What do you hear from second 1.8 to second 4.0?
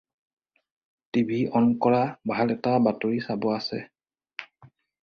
কৰা, ভাল এটা বাতৰি চাব আছে।